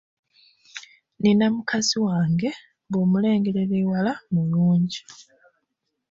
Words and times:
Nnina 1.15 1.45
mukazi 1.55 1.95
wange; 2.07 2.49
bw'omulengerera 2.89 3.73
ewala 3.83 4.13
mulungi. 4.33 5.01